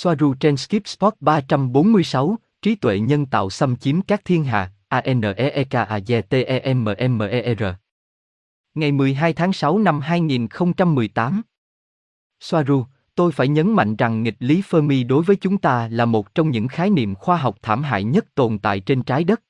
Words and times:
Soaru 0.00 0.34
trên 0.34 0.56
Skip 0.56 0.88
Spot 0.88 1.14
346, 1.20 2.36
trí 2.62 2.74
tuệ 2.74 2.98
nhân 2.98 3.26
tạo 3.26 3.50
xâm 3.50 3.76
chiếm 3.76 4.02
các 4.02 4.24
thiên 4.24 4.44
hà, 4.44 4.72
ANEEKAZTEMMER. 4.88 7.62
Ngày 8.74 8.92
12 8.92 9.32
tháng 9.32 9.52
6 9.52 9.78
năm 9.78 10.00
2018. 10.00 11.42
Soaru, 12.40 12.84
tôi 13.14 13.32
phải 13.32 13.48
nhấn 13.48 13.72
mạnh 13.72 13.96
rằng 13.96 14.22
nghịch 14.22 14.36
lý 14.38 14.62
Fermi 14.70 15.06
đối 15.06 15.22
với 15.22 15.36
chúng 15.36 15.58
ta 15.58 15.88
là 15.88 16.04
một 16.04 16.34
trong 16.34 16.50
những 16.50 16.68
khái 16.68 16.90
niệm 16.90 17.14
khoa 17.14 17.36
học 17.36 17.56
thảm 17.62 17.82
hại 17.82 18.04
nhất 18.04 18.34
tồn 18.34 18.58
tại 18.58 18.80
trên 18.80 19.02
trái 19.02 19.24
đất. 19.24 19.42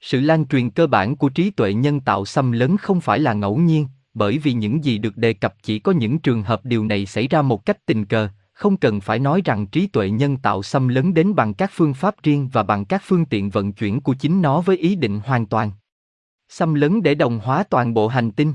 Sự 0.00 0.20
lan 0.20 0.46
truyền 0.46 0.70
cơ 0.70 0.86
bản 0.86 1.16
của 1.16 1.28
trí 1.28 1.50
tuệ 1.50 1.74
nhân 1.74 2.00
tạo 2.00 2.24
xâm 2.24 2.52
lấn 2.52 2.76
không 2.76 3.00
phải 3.00 3.18
là 3.18 3.34
ngẫu 3.34 3.56
nhiên, 3.56 3.86
bởi 4.14 4.38
vì 4.38 4.52
những 4.52 4.84
gì 4.84 4.98
được 4.98 5.16
đề 5.16 5.32
cập 5.32 5.54
chỉ 5.62 5.78
có 5.78 5.92
những 5.92 6.18
trường 6.18 6.42
hợp 6.42 6.64
điều 6.64 6.84
này 6.84 7.06
xảy 7.06 7.28
ra 7.28 7.42
một 7.42 7.66
cách 7.66 7.86
tình 7.86 8.04
cờ, 8.04 8.28
không 8.56 8.76
cần 8.76 9.00
phải 9.00 9.18
nói 9.18 9.42
rằng 9.44 9.66
trí 9.66 9.86
tuệ 9.86 10.10
nhân 10.10 10.36
tạo 10.36 10.62
xâm 10.62 10.88
lấn 10.88 11.14
đến 11.14 11.34
bằng 11.34 11.54
các 11.54 11.70
phương 11.74 11.94
pháp 11.94 12.22
riêng 12.22 12.48
và 12.52 12.62
bằng 12.62 12.84
các 12.84 13.02
phương 13.04 13.24
tiện 13.24 13.50
vận 13.50 13.72
chuyển 13.72 14.00
của 14.00 14.14
chính 14.14 14.42
nó 14.42 14.60
với 14.60 14.76
ý 14.76 14.96
định 14.96 15.20
hoàn 15.24 15.46
toàn. 15.46 15.72
Xâm 16.48 16.74
lấn 16.74 17.02
để 17.02 17.14
đồng 17.14 17.40
hóa 17.40 17.64
toàn 17.70 17.94
bộ 17.94 18.08
hành 18.08 18.30
tinh. 18.30 18.54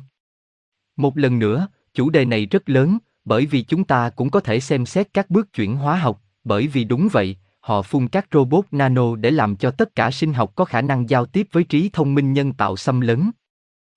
Một 0.96 1.18
lần 1.18 1.40
nữa, 1.40 1.68
chủ 1.94 2.10
đề 2.10 2.26
này 2.26 2.46
rất 2.46 2.70
lớn, 2.70 2.98
bởi 3.26 3.46
vì 3.46 3.62
chúng 3.62 3.84
ta 3.84 4.10
cũng 4.10 4.30
có 4.30 4.40
thể 4.40 4.60
xem 4.60 4.86
xét 4.86 5.14
các 5.14 5.30
bước 5.30 5.54
chuyển 5.54 5.76
hóa 5.76 5.96
học, 5.96 6.22
bởi 6.44 6.68
vì 6.68 6.84
đúng 6.84 7.08
vậy, 7.12 7.38
họ 7.60 7.82
phun 7.82 8.08
các 8.08 8.28
robot 8.32 8.66
nano 8.72 9.16
để 9.16 9.32
làm 9.32 9.56
cho 9.56 9.72
tất 9.72 9.96
cả 9.96 10.12
sinh 10.12 10.34
học 10.34 10.56
có 10.56 10.66
khả 10.66 10.82
năng 10.82 11.10
giao 11.10 11.26
tiếp 11.26 11.48
với 11.52 11.64
trí 11.64 11.90
thông 11.94 12.16
minh 12.16 12.34
nhân 12.34 12.54
tạo 12.54 12.78
xâm 12.78 13.02
lấn. 13.02 13.32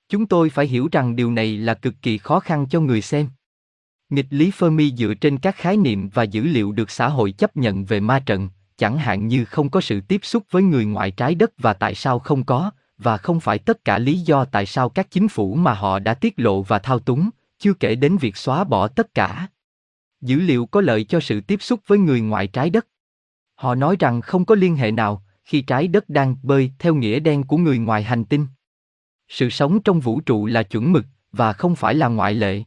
Chúng 0.08 0.26
tôi 0.26 0.50
phải 0.50 0.66
hiểu 0.66 0.88
rằng 0.92 1.16
điều 1.16 1.30
này 1.30 1.56
là 1.56 1.74
cực 1.74 1.94
kỳ 2.02 2.18
khó 2.18 2.40
khăn 2.40 2.66
cho 2.70 2.80
người 2.80 3.00
xem. 3.02 3.28
Nghịch 4.14 4.26
lý 4.30 4.50
Fermi 4.50 4.96
dựa 4.96 5.14
trên 5.14 5.38
các 5.38 5.56
khái 5.56 5.76
niệm 5.76 6.08
và 6.08 6.22
dữ 6.22 6.42
liệu 6.42 6.72
được 6.72 6.90
xã 6.90 7.08
hội 7.08 7.32
chấp 7.32 7.56
nhận 7.56 7.84
về 7.84 8.00
ma 8.00 8.20
trận, 8.20 8.48
chẳng 8.76 8.98
hạn 8.98 9.28
như 9.28 9.44
không 9.44 9.70
có 9.70 9.80
sự 9.80 10.00
tiếp 10.00 10.20
xúc 10.24 10.44
với 10.50 10.62
người 10.62 10.84
ngoài 10.84 11.10
trái 11.10 11.34
đất 11.34 11.52
và 11.58 11.72
tại 11.72 11.94
sao 11.94 12.18
không 12.18 12.44
có, 12.44 12.70
và 12.98 13.16
không 13.16 13.40
phải 13.40 13.58
tất 13.58 13.84
cả 13.84 13.98
lý 13.98 14.18
do 14.18 14.44
tại 14.44 14.66
sao 14.66 14.88
các 14.88 15.10
chính 15.10 15.28
phủ 15.28 15.54
mà 15.54 15.74
họ 15.74 15.98
đã 15.98 16.14
tiết 16.14 16.34
lộ 16.36 16.62
và 16.62 16.78
thao 16.78 16.98
túng, 16.98 17.30
chưa 17.58 17.74
kể 17.74 17.94
đến 17.94 18.16
việc 18.16 18.36
xóa 18.36 18.64
bỏ 18.64 18.88
tất 18.88 19.14
cả. 19.14 19.48
Dữ 20.20 20.40
liệu 20.40 20.66
có 20.66 20.80
lợi 20.80 21.04
cho 21.04 21.20
sự 21.20 21.40
tiếp 21.40 21.62
xúc 21.62 21.80
với 21.86 21.98
người 21.98 22.20
ngoài 22.20 22.46
trái 22.46 22.70
đất. 22.70 22.86
Họ 23.54 23.74
nói 23.74 23.96
rằng 23.98 24.20
không 24.20 24.44
có 24.44 24.54
liên 24.54 24.76
hệ 24.76 24.90
nào 24.90 25.22
khi 25.44 25.60
trái 25.60 25.88
đất 25.88 26.08
đang 26.08 26.36
bơi 26.42 26.72
theo 26.78 26.94
nghĩa 26.94 27.20
đen 27.20 27.44
của 27.44 27.56
người 27.56 27.78
ngoài 27.78 28.02
hành 28.02 28.24
tinh. 28.24 28.46
Sự 29.28 29.50
sống 29.50 29.82
trong 29.82 30.00
vũ 30.00 30.20
trụ 30.20 30.46
là 30.46 30.62
chuẩn 30.62 30.92
mực 30.92 31.04
và 31.32 31.52
không 31.52 31.76
phải 31.76 31.94
là 31.94 32.08
ngoại 32.08 32.34
lệ. 32.34 32.62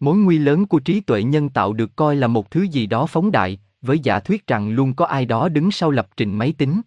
Mối 0.00 0.16
nguy 0.16 0.38
lớn 0.38 0.66
của 0.66 0.78
trí 0.78 1.00
tuệ 1.00 1.22
nhân 1.22 1.48
tạo 1.48 1.72
được 1.72 1.96
coi 1.96 2.16
là 2.16 2.26
một 2.26 2.50
thứ 2.50 2.62
gì 2.62 2.86
đó 2.86 3.06
phóng 3.06 3.30
đại, 3.30 3.58
với 3.82 3.98
giả 3.98 4.20
thuyết 4.20 4.46
rằng 4.46 4.70
luôn 4.70 4.94
có 4.94 5.04
ai 5.04 5.26
đó 5.26 5.48
đứng 5.48 5.70
sau 5.70 5.90
lập 5.90 6.08
trình 6.16 6.34
máy 6.34 6.54
tính. 6.58 6.80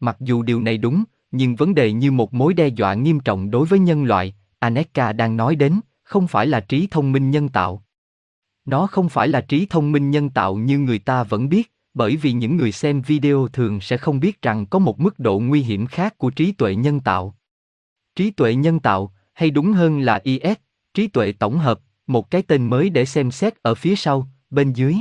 Mặc 0.00 0.16
dù 0.20 0.42
điều 0.42 0.60
này 0.60 0.78
đúng, 0.78 1.04
nhưng 1.30 1.56
vấn 1.56 1.74
đề 1.74 1.92
như 1.92 2.12
một 2.12 2.34
mối 2.34 2.54
đe 2.54 2.68
dọa 2.68 2.94
nghiêm 2.94 3.20
trọng 3.20 3.50
đối 3.50 3.66
với 3.66 3.78
nhân 3.78 4.04
loại, 4.04 4.34
Aneka 4.58 5.12
đang 5.12 5.36
nói 5.36 5.56
đến, 5.56 5.80
không 6.02 6.26
phải 6.26 6.46
là 6.46 6.60
trí 6.60 6.86
thông 6.86 7.12
minh 7.12 7.30
nhân 7.30 7.48
tạo. 7.48 7.84
Nó 8.64 8.86
không 8.86 9.08
phải 9.08 9.28
là 9.28 9.40
trí 9.40 9.66
thông 9.66 9.92
minh 9.92 10.10
nhân 10.10 10.30
tạo 10.30 10.54
như 10.56 10.78
người 10.78 10.98
ta 10.98 11.22
vẫn 11.22 11.48
biết, 11.48 11.72
bởi 11.94 12.16
vì 12.16 12.32
những 12.32 12.56
người 12.56 12.72
xem 12.72 13.02
video 13.02 13.48
thường 13.52 13.80
sẽ 13.80 13.96
không 13.96 14.20
biết 14.20 14.42
rằng 14.42 14.66
có 14.66 14.78
một 14.78 15.00
mức 15.00 15.18
độ 15.18 15.38
nguy 15.38 15.62
hiểm 15.62 15.86
khác 15.86 16.18
của 16.18 16.30
trí 16.30 16.52
tuệ 16.52 16.74
nhân 16.74 17.00
tạo. 17.00 17.34
Trí 18.16 18.30
tuệ 18.30 18.54
nhân 18.54 18.80
tạo, 18.80 19.12
hay 19.32 19.50
đúng 19.50 19.72
hơn 19.72 20.00
là 20.00 20.20
IS, 20.22 20.56
trí 20.94 21.08
tuệ 21.08 21.32
tổng 21.32 21.58
hợp, 21.58 21.80
một 22.10 22.30
cái 22.30 22.42
tên 22.42 22.66
mới 22.66 22.90
để 22.90 23.04
xem 23.04 23.30
xét 23.30 23.62
ở 23.62 23.74
phía 23.74 23.96
sau, 23.96 24.28
bên 24.50 24.72
dưới. 24.72 24.96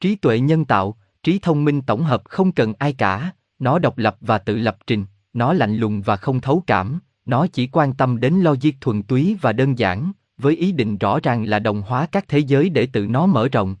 Trí 0.00 0.16
tuệ 0.16 0.40
nhân 0.40 0.64
tạo, 0.64 0.96
trí 1.22 1.38
thông 1.38 1.64
minh 1.64 1.82
tổng 1.82 2.02
hợp 2.02 2.22
không 2.24 2.52
cần 2.52 2.74
ai 2.78 2.92
cả, 2.92 3.32
nó 3.58 3.78
độc 3.78 3.98
lập 3.98 4.16
và 4.20 4.38
tự 4.38 4.56
lập 4.56 4.78
trình, 4.86 5.04
nó 5.32 5.52
lạnh 5.52 5.76
lùng 5.76 6.02
và 6.02 6.16
không 6.16 6.40
thấu 6.40 6.64
cảm, 6.66 7.00
nó 7.26 7.46
chỉ 7.46 7.66
quan 7.66 7.94
tâm 7.94 8.20
đến 8.20 8.34
logic 8.34 8.70
thuần 8.80 9.02
túy 9.02 9.36
và 9.40 9.52
đơn 9.52 9.78
giản, 9.78 10.12
với 10.38 10.56
ý 10.56 10.72
định 10.72 10.98
rõ 10.98 11.20
ràng 11.22 11.44
là 11.44 11.58
đồng 11.58 11.82
hóa 11.82 12.06
các 12.06 12.28
thế 12.28 12.38
giới 12.38 12.68
để 12.68 12.86
tự 12.86 13.06
nó 13.06 13.26
mở 13.26 13.48
rộng. 13.48 13.76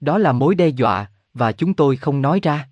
Đó 0.00 0.18
là 0.18 0.32
mối 0.32 0.54
đe 0.54 0.68
dọa, 0.68 1.10
và 1.34 1.52
chúng 1.52 1.74
tôi 1.74 1.96
không 1.96 2.22
nói 2.22 2.40
ra. 2.42 2.68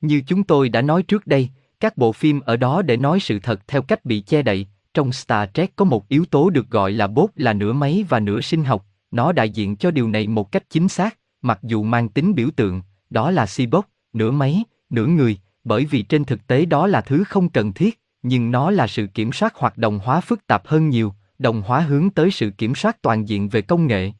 Như 0.00 0.22
chúng 0.26 0.44
tôi 0.44 0.68
đã 0.68 0.82
nói 0.82 1.02
trước 1.02 1.26
đây, 1.26 1.48
các 1.80 1.96
bộ 1.96 2.12
phim 2.12 2.40
ở 2.40 2.56
đó 2.56 2.82
để 2.82 2.96
nói 2.96 3.20
sự 3.20 3.38
thật 3.38 3.60
theo 3.66 3.82
cách 3.82 4.04
bị 4.04 4.20
che 4.20 4.42
đậy, 4.42 4.66
trong 4.96 5.12
Star 5.12 5.48
Trek 5.54 5.76
có 5.76 5.84
một 5.84 6.08
yếu 6.08 6.24
tố 6.24 6.50
được 6.50 6.70
gọi 6.70 6.92
là 6.92 7.06
bốt 7.06 7.30
là 7.36 7.52
nửa 7.52 7.72
máy 7.72 8.04
và 8.08 8.20
nửa 8.20 8.40
sinh 8.40 8.64
học, 8.64 8.86
nó 9.10 9.32
đại 9.32 9.50
diện 9.50 9.76
cho 9.76 9.90
điều 9.90 10.08
này 10.08 10.26
một 10.26 10.52
cách 10.52 10.70
chính 10.70 10.88
xác, 10.88 11.18
mặc 11.42 11.58
dù 11.62 11.82
mang 11.82 12.08
tính 12.08 12.34
biểu 12.34 12.48
tượng, 12.56 12.82
đó 13.10 13.30
là 13.30 13.46
cyborg, 13.56 13.84
nửa 14.12 14.30
máy, 14.30 14.64
nửa 14.90 15.06
người, 15.06 15.38
bởi 15.64 15.84
vì 15.84 16.02
trên 16.02 16.24
thực 16.24 16.46
tế 16.46 16.64
đó 16.64 16.86
là 16.86 17.00
thứ 17.00 17.24
không 17.24 17.48
cần 17.48 17.72
thiết, 17.72 18.00
nhưng 18.22 18.50
nó 18.50 18.70
là 18.70 18.86
sự 18.86 19.06
kiểm 19.06 19.32
soát 19.32 19.54
hoạt 19.54 19.78
động 19.78 20.00
hóa 20.04 20.20
phức 20.20 20.46
tạp 20.46 20.66
hơn 20.66 20.88
nhiều, 20.88 21.14
đồng 21.38 21.62
hóa 21.62 21.80
hướng 21.80 22.10
tới 22.10 22.30
sự 22.30 22.50
kiểm 22.50 22.74
soát 22.74 23.02
toàn 23.02 23.28
diện 23.28 23.48
về 23.48 23.62
công 23.62 23.86
nghệ. 23.86 24.12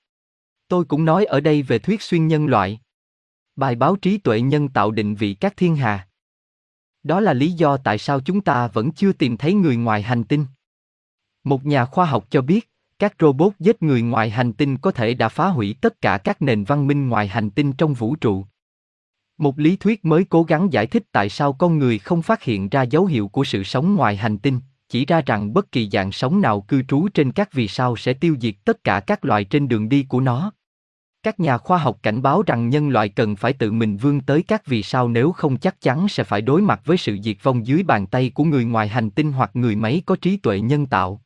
Tôi 0.69 0.84
cũng 0.84 1.04
nói 1.04 1.25
ở 1.25 1.41
đây 1.41 1.62
về 1.62 1.78
thuyết 1.78 2.03
xuyên 2.03 2.26
nhân 2.26 2.47
loại. 2.47 2.81
Bài 3.56 3.75
báo 3.75 3.97
trí 3.97 4.19
tuệ 4.19 4.41
nhân 4.41 4.69
tạo 4.69 4.91
định 4.91 5.15
vị 5.15 5.34
các 5.34 5.56
thiên 5.56 5.76
hà. 5.76 6.09
Đó 7.03 7.20
là 7.20 7.32
lý 7.32 7.53
do 7.53 7.76
tại 7.76 7.98
sao 7.98 8.20
chúng 8.20 8.41
ta 8.41 8.69
vẫn 8.69 8.92
chưa 8.92 9.12
tìm 9.12 9.36
thấy 9.36 9.54
người 9.54 9.76
ngoài 9.76 10.03
hành 10.03 10.25
tinh. 10.25 10.44
Một 11.46 11.66
nhà 11.66 11.84
khoa 11.84 12.04
học 12.04 12.26
cho 12.30 12.42
biết, 12.42 12.70
các 12.98 13.14
robot 13.20 13.52
giết 13.58 13.82
người 13.82 14.02
ngoài 14.02 14.30
hành 14.30 14.52
tinh 14.52 14.76
có 14.76 14.90
thể 14.90 15.14
đã 15.14 15.28
phá 15.28 15.48
hủy 15.48 15.74
tất 15.80 16.00
cả 16.00 16.18
các 16.18 16.42
nền 16.42 16.64
văn 16.64 16.86
minh 16.86 17.08
ngoài 17.08 17.28
hành 17.28 17.50
tinh 17.50 17.72
trong 17.72 17.94
vũ 17.94 18.16
trụ. 18.16 18.44
Một 19.38 19.58
lý 19.58 19.76
thuyết 19.76 20.04
mới 20.04 20.24
cố 20.24 20.42
gắng 20.42 20.72
giải 20.72 20.86
thích 20.86 21.02
tại 21.12 21.28
sao 21.28 21.52
con 21.52 21.78
người 21.78 21.98
không 21.98 22.22
phát 22.22 22.42
hiện 22.42 22.68
ra 22.68 22.82
dấu 22.82 23.06
hiệu 23.06 23.28
của 23.28 23.44
sự 23.44 23.62
sống 23.62 23.94
ngoài 23.94 24.16
hành 24.16 24.38
tinh, 24.38 24.60
chỉ 24.88 25.06
ra 25.06 25.22
rằng 25.26 25.54
bất 25.54 25.72
kỳ 25.72 25.88
dạng 25.92 26.12
sống 26.12 26.40
nào 26.40 26.60
cư 26.60 26.82
trú 26.82 27.08
trên 27.08 27.32
các 27.32 27.52
vì 27.52 27.68
sao 27.68 27.96
sẽ 27.96 28.12
tiêu 28.12 28.36
diệt 28.40 28.54
tất 28.64 28.84
cả 28.84 29.00
các 29.00 29.24
loài 29.24 29.44
trên 29.44 29.68
đường 29.68 29.88
đi 29.88 30.02
của 30.02 30.20
nó. 30.20 30.52
Các 31.22 31.40
nhà 31.40 31.58
khoa 31.58 31.78
học 31.78 31.98
cảnh 32.02 32.22
báo 32.22 32.42
rằng 32.42 32.68
nhân 32.68 32.88
loại 32.88 33.08
cần 33.08 33.36
phải 33.36 33.52
tự 33.52 33.72
mình 33.72 33.96
vươn 33.96 34.20
tới 34.20 34.42
các 34.42 34.66
vì 34.66 34.82
sao 34.82 35.08
nếu 35.08 35.32
không 35.32 35.56
chắc 35.56 35.80
chắn 35.80 36.08
sẽ 36.08 36.24
phải 36.24 36.40
đối 36.40 36.62
mặt 36.62 36.80
với 36.84 36.96
sự 36.96 37.18
diệt 37.22 37.36
vong 37.42 37.66
dưới 37.66 37.82
bàn 37.82 38.06
tay 38.06 38.30
của 38.34 38.44
người 38.44 38.64
ngoài 38.64 38.88
hành 38.88 39.10
tinh 39.10 39.32
hoặc 39.32 39.50
người 39.54 39.76
máy 39.76 40.02
có 40.06 40.16
trí 40.16 40.36
tuệ 40.36 40.60
nhân 40.60 40.86
tạo. 40.86 41.20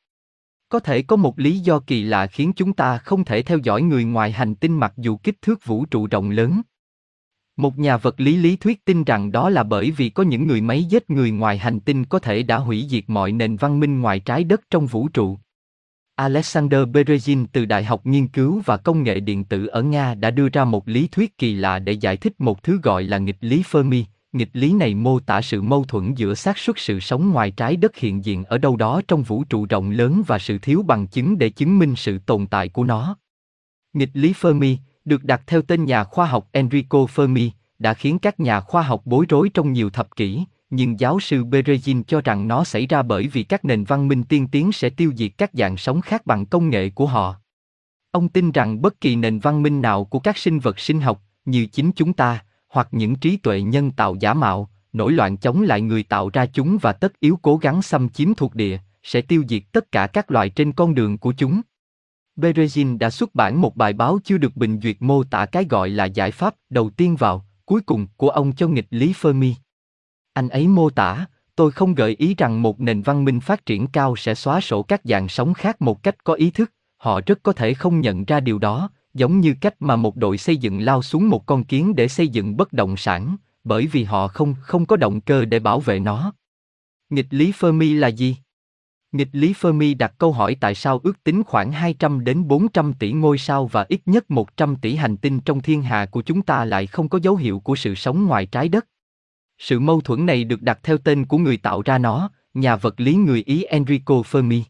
Có 0.70 0.80
thể 0.80 1.02
có 1.02 1.16
một 1.16 1.38
lý 1.38 1.58
do 1.58 1.78
kỳ 1.78 2.02
lạ 2.02 2.26
khiến 2.26 2.52
chúng 2.56 2.72
ta 2.72 2.98
không 2.98 3.24
thể 3.24 3.42
theo 3.42 3.58
dõi 3.58 3.82
người 3.82 4.04
ngoài 4.04 4.32
hành 4.32 4.54
tinh 4.54 4.78
mặc 4.78 4.92
dù 4.96 5.16
kích 5.16 5.42
thước 5.42 5.64
vũ 5.64 5.84
trụ 5.84 6.06
rộng 6.06 6.30
lớn. 6.30 6.60
Một 7.56 7.78
nhà 7.78 7.96
vật 7.96 8.20
lý 8.20 8.36
lý 8.36 8.56
thuyết 8.56 8.84
tin 8.84 9.04
rằng 9.04 9.32
đó 9.32 9.50
là 9.50 9.62
bởi 9.62 9.90
vì 9.90 10.08
có 10.08 10.22
những 10.22 10.46
người 10.46 10.60
máy 10.60 10.84
giết 10.84 11.10
người 11.10 11.30
ngoài 11.30 11.58
hành 11.58 11.80
tinh 11.80 12.04
có 12.04 12.18
thể 12.18 12.42
đã 12.42 12.56
hủy 12.56 12.86
diệt 12.88 13.04
mọi 13.06 13.32
nền 13.32 13.56
văn 13.56 13.80
minh 13.80 14.00
ngoài 14.00 14.20
trái 14.20 14.44
đất 14.44 14.60
trong 14.70 14.86
vũ 14.86 15.08
trụ. 15.08 15.38
Alexander 16.14 16.80
Berezin 16.80 17.46
từ 17.52 17.64
Đại 17.64 17.84
học 17.84 18.06
Nghiên 18.06 18.28
cứu 18.28 18.62
và 18.64 18.76
Công 18.76 19.02
nghệ 19.02 19.20
Điện 19.20 19.44
tử 19.44 19.66
ở 19.66 19.82
Nga 19.82 20.14
đã 20.14 20.30
đưa 20.30 20.48
ra 20.48 20.64
một 20.64 20.88
lý 20.88 21.08
thuyết 21.08 21.38
kỳ 21.38 21.54
lạ 21.54 21.78
để 21.78 21.92
giải 21.92 22.16
thích 22.16 22.32
một 22.38 22.62
thứ 22.62 22.80
gọi 22.82 23.02
là 23.02 23.18
nghịch 23.18 23.38
lý 23.40 23.62
Fermi. 23.70 24.04
Nghịch 24.32 24.50
lý 24.52 24.72
này 24.72 24.94
mô 24.94 25.20
tả 25.20 25.42
sự 25.42 25.62
mâu 25.62 25.84
thuẫn 25.84 26.14
giữa 26.14 26.34
xác 26.34 26.58
suất 26.58 26.76
sự 26.78 27.00
sống 27.00 27.30
ngoài 27.30 27.50
trái 27.50 27.76
đất 27.76 27.96
hiện 27.96 28.24
diện 28.24 28.44
ở 28.44 28.58
đâu 28.58 28.76
đó 28.76 29.00
trong 29.08 29.22
vũ 29.22 29.44
trụ 29.44 29.66
rộng 29.70 29.90
lớn 29.90 30.22
và 30.26 30.38
sự 30.38 30.58
thiếu 30.58 30.82
bằng 30.82 31.06
chứng 31.06 31.38
để 31.38 31.50
chứng 31.50 31.78
minh 31.78 31.96
sự 31.96 32.18
tồn 32.18 32.46
tại 32.46 32.68
của 32.68 32.84
nó. 32.84 33.16
Nghịch 33.92 34.10
lý 34.12 34.32
Fermi, 34.32 34.76
được 35.04 35.24
đặt 35.24 35.42
theo 35.46 35.62
tên 35.62 35.84
nhà 35.84 36.04
khoa 36.04 36.26
học 36.26 36.48
Enrico 36.52 36.98
Fermi, 36.98 37.50
đã 37.78 37.94
khiến 37.94 38.18
các 38.18 38.40
nhà 38.40 38.60
khoa 38.60 38.82
học 38.82 39.02
bối 39.04 39.26
rối 39.28 39.50
trong 39.54 39.72
nhiều 39.72 39.90
thập 39.90 40.16
kỷ, 40.16 40.44
nhưng 40.70 41.00
giáo 41.00 41.20
sư 41.20 41.44
Berezin 41.44 42.02
cho 42.02 42.20
rằng 42.20 42.48
nó 42.48 42.64
xảy 42.64 42.86
ra 42.86 43.02
bởi 43.02 43.26
vì 43.26 43.42
các 43.42 43.64
nền 43.64 43.84
văn 43.84 44.08
minh 44.08 44.24
tiên 44.24 44.48
tiến 44.48 44.72
sẽ 44.72 44.90
tiêu 44.90 45.12
diệt 45.16 45.30
các 45.38 45.50
dạng 45.52 45.76
sống 45.76 46.00
khác 46.00 46.26
bằng 46.26 46.46
công 46.46 46.70
nghệ 46.70 46.90
của 46.90 47.06
họ. 47.06 47.34
Ông 48.10 48.28
tin 48.28 48.50
rằng 48.50 48.82
bất 48.82 49.00
kỳ 49.00 49.16
nền 49.16 49.38
văn 49.38 49.62
minh 49.62 49.82
nào 49.82 50.04
của 50.04 50.18
các 50.18 50.36
sinh 50.38 50.58
vật 50.58 50.78
sinh 50.78 51.00
học, 51.00 51.22
như 51.44 51.66
chính 51.66 51.92
chúng 51.92 52.12
ta, 52.12 52.44
hoặc 52.70 52.88
những 52.90 53.14
trí 53.14 53.36
tuệ 53.36 53.62
nhân 53.62 53.90
tạo 53.90 54.14
giả 54.20 54.34
mạo, 54.34 54.70
nổi 54.92 55.12
loạn 55.12 55.36
chống 55.36 55.62
lại 55.62 55.80
người 55.80 56.02
tạo 56.02 56.30
ra 56.32 56.46
chúng 56.46 56.78
và 56.78 56.92
tất 56.92 57.20
yếu 57.20 57.38
cố 57.42 57.56
gắng 57.56 57.82
xâm 57.82 58.08
chiếm 58.08 58.34
thuộc 58.34 58.54
địa, 58.54 58.78
sẽ 59.02 59.20
tiêu 59.20 59.44
diệt 59.48 59.62
tất 59.72 59.92
cả 59.92 60.06
các 60.06 60.30
loài 60.30 60.50
trên 60.50 60.72
con 60.72 60.94
đường 60.94 61.18
của 61.18 61.32
chúng. 61.36 61.60
Berezin 62.36 62.98
đã 62.98 63.10
xuất 63.10 63.34
bản 63.34 63.60
một 63.60 63.76
bài 63.76 63.92
báo 63.92 64.18
chưa 64.24 64.38
được 64.38 64.56
bình 64.56 64.80
duyệt 64.82 64.96
mô 65.00 65.24
tả 65.24 65.46
cái 65.46 65.66
gọi 65.70 65.90
là 65.90 66.04
giải 66.04 66.30
pháp 66.30 66.54
đầu 66.70 66.90
tiên 66.90 67.16
vào, 67.16 67.46
cuối 67.66 67.80
cùng 67.80 68.06
của 68.16 68.30
ông 68.30 68.52
cho 68.52 68.68
nghịch 68.68 68.86
lý 68.90 69.12
Fermi. 69.12 69.52
Anh 70.32 70.48
ấy 70.48 70.68
mô 70.68 70.90
tả, 70.90 71.26
tôi 71.56 71.70
không 71.70 71.94
gợi 71.94 72.16
ý 72.18 72.34
rằng 72.34 72.62
một 72.62 72.80
nền 72.80 73.02
văn 73.02 73.24
minh 73.24 73.40
phát 73.40 73.66
triển 73.66 73.86
cao 73.86 74.16
sẽ 74.16 74.34
xóa 74.34 74.60
sổ 74.60 74.82
các 74.82 75.00
dạng 75.04 75.28
sống 75.28 75.54
khác 75.54 75.82
một 75.82 76.02
cách 76.02 76.24
có 76.24 76.34
ý 76.34 76.50
thức, 76.50 76.72
họ 76.96 77.20
rất 77.26 77.42
có 77.42 77.52
thể 77.52 77.74
không 77.74 78.00
nhận 78.00 78.24
ra 78.24 78.40
điều 78.40 78.58
đó, 78.58 78.90
giống 79.14 79.40
như 79.40 79.54
cách 79.60 79.74
mà 79.82 79.96
một 79.96 80.16
đội 80.16 80.38
xây 80.38 80.56
dựng 80.56 80.80
lao 80.80 81.02
xuống 81.02 81.28
một 81.28 81.46
con 81.46 81.64
kiến 81.64 81.94
để 81.96 82.08
xây 82.08 82.28
dựng 82.28 82.56
bất 82.56 82.72
động 82.72 82.96
sản, 82.96 83.36
bởi 83.64 83.86
vì 83.86 84.04
họ 84.04 84.28
không 84.28 84.54
không 84.60 84.86
có 84.86 84.96
động 84.96 85.20
cơ 85.20 85.44
để 85.44 85.58
bảo 85.58 85.80
vệ 85.80 86.00
nó. 86.00 86.32
Nghịch 87.10 87.26
lý 87.30 87.52
Fermi 87.52 87.98
là 87.98 88.08
gì? 88.08 88.36
Nghịch 89.12 89.28
lý 89.32 89.52
Fermi 89.52 89.96
đặt 89.96 90.14
câu 90.18 90.32
hỏi 90.32 90.56
tại 90.60 90.74
sao 90.74 91.00
ước 91.02 91.24
tính 91.24 91.42
khoảng 91.44 91.72
200 91.72 92.24
đến 92.24 92.48
400 92.48 92.92
tỷ 92.92 93.12
ngôi 93.12 93.38
sao 93.38 93.66
và 93.66 93.86
ít 93.88 94.00
nhất 94.06 94.30
100 94.30 94.76
tỷ 94.76 94.94
hành 94.94 95.16
tinh 95.16 95.40
trong 95.40 95.60
thiên 95.60 95.82
hà 95.82 96.06
của 96.06 96.22
chúng 96.22 96.42
ta 96.42 96.64
lại 96.64 96.86
không 96.86 97.08
có 97.08 97.18
dấu 97.22 97.36
hiệu 97.36 97.60
của 97.60 97.76
sự 97.76 97.94
sống 97.94 98.26
ngoài 98.26 98.46
trái 98.46 98.68
đất. 98.68 98.86
Sự 99.58 99.80
mâu 99.80 100.00
thuẫn 100.00 100.26
này 100.26 100.44
được 100.44 100.62
đặt 100.62 100.78
theo 100.82 100.98
tên 100.98 101.26
của 101.26 101.38
người 101.38 101.56
tạo 101.56 101.82
ra 101.82 101.98
nó, 101.98 102.30
nhà 102.54 102.76
vật 102.76 103.00
lý 103.00 103.14
người 103.14 103.42
Ý 103.46 103.62
Enrico 103.64 104.14
Fermi. 104.14 104.62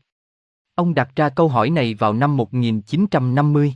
Ông 0.74 0.94
đặt 0.94 1.16
ra 1.16 1.28
câu 1.28 1.48
hỏi 1.48 1.70
này 1.70 1.94
vào 1.94 2.12
năm 2.12 2.36
1950. 2.36 3.74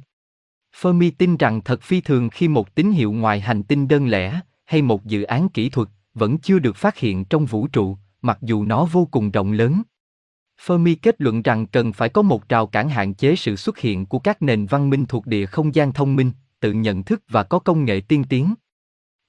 Fermi 0.81 1.11
tin 1.19 1.37
rằng 1.37 1.61
thật 1.61 1.82
phi 1.82 2.00
thường 2.00 2.29
khi 2.31 2.49
một 2.49 2.75
tín 2.75 2.91
hiệu 2.91 3.12
ngoài 3.12 3.41
hành 3.41 3.62
tinh 3.62 3.88
đơn 3.88 4.06
lẻ, 4.06 4.41
hay 4.65 4.82
một 4.82 5.05
dự 5.05 5.23
án 5.23 5.49
kỹ 5.49 5.69
thuật, 5.69 5.88
vẫn 6.15 6.38
chưa 6.38 6.59
được 6.59 6.76
phát 6.76 6.99
hiện 6.99 7.25
trong 7.25 7.47
vũ 7.47 7.67
trụ, 7.67 7.99
mặc 8.23 8.38
dù 8.43 8.65
nó 8.65 8.85
vô 8.85 9.09
cùng 9.11 9.31
rộng 9.31 9.53
lớn. 9.53 9.82
Fermi 10.67 10.97
kết 11.03 11.21
luận 11.21 11.43
rằng 11.43 11.67
cần 11.67 11.93
phải 11.93 12.09
có 12.09 12.23
một 12.23 12.49
rào 12.49 12.67
cản 12.67 12.88
hạn 12.88 13.15
chế 13.15 13.37
sự 13.37 13.56
xuất 13.56 13.79
hiện 13.79 14.06
của 14.06 14.19
các 14.19 14.43
nền 14.43 14.67
văn 14.67 14.91
minh 14.91 15.06
thuộc 15.06 15.26
địa 15.26 15.47
không 15.47 15.75
gian 15.75 15.93
thông 15.93 16.17
minh, 16.17 16.31
tự 16.61 16.73
nhận 16.73 17.03
thức 17.03 17.23
và 17.29 17.43
có 17.43 17.59
công 17.59 17.85
nghệ 17.85 18.00
tiên 18.00 18.25
tiến. 18.25 18.55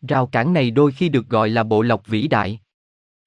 Rào 0.08 0.28
cản 0.28 0.54
này 0.54 0.72
đôi 0.72 0.92
khi 0.92 1.10
được 1.10 1.30
gọi 1.30 1.50
là 1.50 1.64
bộ 1.64 1.82
lọc 1.82 2.08
vĩ 2.08 2.28
đại. 2.28 2.60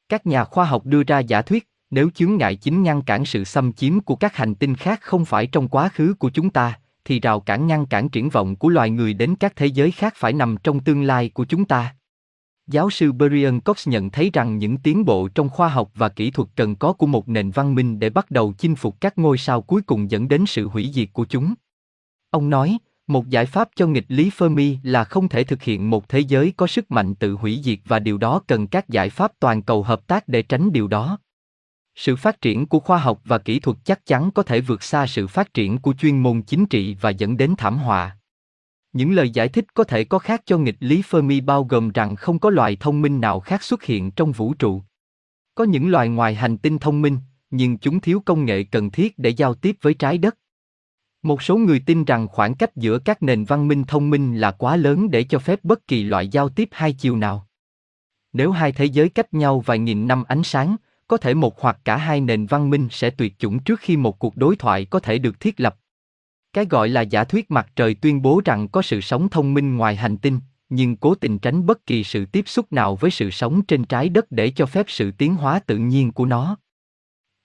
Các 0.08 0.26
nhà 0.26 0.44
khoa 0.44 0.64
học 0.64 0.86
đưa 0.86 1.02
ra 1.02 1.18
giả 1.18 1.42
thuyết, 1.42 1.68
nếu 1.90 2.10
chướng 2.10 2.36
ngại 2.36 2.56
chính 2.56 2.82
ngăn 2.82 3.02
cản 3.02 3.24
sự 3.24 3.44
xâm 3.44 3.72
chiếm 3.72 4.00
của 4.00 4.16
các 4.16 4.36
hành 4.36 4.54
tinh 4.54 4.74
khác 4.74 5.00
không 5.02 5.24
phải 5.24 5.46
trong 5.46 5.68
quá 5.68 5.88
khứ 5.88 6.14
của 6.18 6.30
chúng 6.30 6.50
ta, 6.50 6.78
thì 7.08 7.20
rào 7.20 7.40
cản 7.40 7.66
ngăn 7.66 7.86
cản 7.86 8.08
triển 8.08 8.28
vọng 8.28 8.56
của 8.56 8.68
loài 8.68 8.90
người 8.90 9.14
đến 9.14 9.34
các 9.40 9.56
thế 9.56 9.66
giới 9.66 9.90
khác 9.90 10.14
phải 10.16 10.32
nằm 10.32 10.56
trong 10.62 10.80
tương 10.80 11.02
lai 11.02 11.28
của 11.28 11.44
chúng 11.44 11.64
ta. 11.64 11.94
Giáo 12.66 12.90
sư 12.90 13.12
Brian 13.12 13.60
Cox 13.60 13.88
nhận 13.88 14.10
thấy 14.10 14.30
rằng 14.32 14.58
những 14.58 14.76
tiến 14.76 15.04
bộ 15.04 15.28
trong 15.28 15.48
khoa 15.48 15.68
học 15.68 15.90
và 15.94 16.08
kỹ 16.08 16.30
thuật 16.30 16.48
cần 16.56 16.76
có 16.76 16.92
của 16.92 17.06
một 17.06 17.28
nền 17.28 17.50
văn 17.50 17.74
minh 17.74 17.98
để 17.98 18.10
bắt 18.10 18.30
đầu 18.30 18.54
chinh 18.58 18.76
phục 18.76 19.00
các 19.00 19.18
ngôi 19.18 19.38
sao 19.38 19.62
cuối 19.62 19.82
cùng 19.82 20.10
dẫn 20.10 20.28
đến 20.28 20.46
sự 20.46 20.68
hủy 20.68 20.90
diệt 20.94 21.08
của 21.12 21.24
chúng. 21.24 21.54
Ông 22.30 22.50
nói, 22.50 22.78
một 23.06 23.28
giải 23.28 23.46
pháp 23.46 23.68
cho 23.76 23.86
nghịch 23.86 24.06
lý 24.08 24.30
Fermi 24.30 24.76
là 24.82 25.04
không 25.04 25.28
thể 25.28 25.44
thực 25.44 25.62
hiện 25.62 25.90
một 25.90 26.08
thế 26.08 26.20
giới 26.20 26.52
có 26.56 26.66
sức 26.66 26.90
mạnh 26.90 27.14
tự 27.14 27.32
hủy 27.32 27.60
diệt 27.64 27.78
và 27.84 27.98
điều 27.98 28.18
đó 28.18 28.40
cần 28.46 28.66
các 28.66 28.88
giải 28.88 29.10
pháp 29.10 29.32
toàn 29.40 29.62
cầu 29.62 29.82
hợp 29.82 30.06
tác 30.06 30.28
để 30.28 30.42
tránh 30.42 30.72
điều 30.72 30.88
đó. 30.88 31.18
Sự 31.98 32.16
phát 32.16 32.40
triển 32.40 32.66
của 32.66 32.80
khoa 32.80 32.98
học 32.98 33.20
và 33.24 33.38
kỹ 33.38 33.60
thuật 33.60 33.76
chắc 33.84 34.06
chắn 34.06 34.30
có 34.30 34.42
thể 34.42 34.60
vượt 34.60 34.82
xa 34.82 35.06
sự 35.06 35.26
phát 35.26 35.54
triển 35.54 35.78
của 35.78 35.92
chuyên 35.92 36.22
môn 36.22 36.42
chính 36.42 36.66
trị 36.66 36.96
và 37.00 37.10
dẫn 37.10 37.36
đến 37.36 37.54
thảm 37.58 37.78
họa. 37.78 38.16
Những 38.92 39.12
lời 39.12 39.30
giải 39.30 39.48
thích 39.48 39.74
có 39.74 39.84
thể 39.84 40.04
có 40.04 40.18
khác 40.18 40.42
cho 40.46 40.58
nghịch 40.58 40.76
lý 40.80 41.02
Fermi 41.02 41.44
bao 41.44 41.64
gồm 41.64 41.90
rằng 41.90 42.16
không 42.16 42.38
có 42.38 42.50
loài 42.50 42.76
thông 42.80 43.02
minh 43.02 43.20
nào 43.20 43.40
khác 43.40 43.62
xuất 43.62 43.82
hiện 43.82 44.10
trong 44.10 44.32
vũ 44.32 44.54
trụ. 44.54 44.82
Có 45.54 45.64
những 45.64 45.88
loài 45.88 46.08
ngoài 46.08 46.34
hành 46.34 46.58
tinh 46.58 46.78
thông 46.78 47.02
minh, 47.02 47.18
nhưng 47.50 47.78
chúng 47.78 48.00
thiếu 48.00 48.22
công 48.26 48.44
nghệ 48.44 48.64
cần 48.64 48.90
thiết 48.90 49.18
để 49.18 49.30
giao 49.30 49.54
tiếp 49.54 49.76
với 49.80 49.94
trái 49.94 50.18
đất. 50.18 50.38
Một 51.22 51.42
số 51.42 51.56
người 51.56 51.82
tin 51.86 52.04
rằng 52.04 52.28
khoảng 52.28 52.54
cách 52.54 52.76
giữa 52.76 52.98
các 52.98 53.22
nền 53.22 53.44
văn 53.44 53.68
minh 53.68 53.84
thông 53.84 54.10
minh 54.10 54.36
là 54.36 54.50
quá 54.50 54.76
lớn 54.76 55.10
để 55.10 55.22
cho 55.22 55.38
phép 55.38 55.60
bất 55.62 55.86
kỳ 55.86 56.04
loại 56.04 56.28
giao 56.28 56.48
tiếp 56.48 56.68
hai 56.72 56.92
chiều 56.92 57.16
nào. 57.16 57.46
Nếu 58.32 58.50
hai 58.50 58.72
thế 58.72 58.84
giới 58.84 59.08
cách 59.08 59.34
nhau 59.34 59.60
vài 59.60 59.78
nghìn 59.78 60.08
năm 60.08 60.24
ánh 60.28 60.42
sáng, 60.42 60.76
có 61.08 61.16
thể 61.16 61.34
một 61.34 61.60
hoặc 61.60 61.78
cả 61.84 61.96
hai 61.96 62.20
nền 62.20 62.46
văn 62.46 62.70
minh 62.70 62.88
sẽ 62.90 63.10
tuyệt 63.10 63.38
chủng 63.38 63.58
trước 63.58 63.80
khi 63.80 63.96
một 63.96 64.18
cuộc 64.18 64.36
đối 64.36 64.56
thoại 64.56 64.84
có 64.84 65.00
thể 65.00 65.18
được 65.18 65.40
thiết 65.40 65.60
lập. 65.60 65.76
Cái 66.52 66.64
gọi 66.64 66.88
là 66.88 67.00
giả 67.00 67.24
thuyết 67.24 67.50
mặt 67.50 67.66
trời 67.76 67.94
tuyên 67.94 68.22
bố 68.22 68.40
rằng 68.44 68.68
có 68.68 68.82
sự 68.82 69.00
sống 69.00 69.28
thông 69.28 69.54
minh 69.54 69.76
ngoài 69.76 69.96
hành 69.96 70.16
tinh, 70.16 70.40
nhưng 70.68 70.96
cố 70.96 71.14
tình 71.14 71.38
tránh 71.38 71.66
bất 71.66 71.86
kỳ 71.86 72.04
sự 72.04 72.24
tiếp 72.24 72.48
xúc 72.48 72.72
nào 72.72 72.96
với 72.96 73.10
sự 73.10 73.30
sống 73.30 73.62
trên 73.62 73.84
trái 73.84 74.08
đất 74.08 74.26
để 74.30 74.50
cho 74.50 74.66
phép 74.66 74.86
sự 74.88 75.10
tiến 75.10 75.34
hóa 75.34 75.60
tự 75.60 75.76
nhiên 75.76 76.12
của 76.12 76.26
nó. 76.26 76.56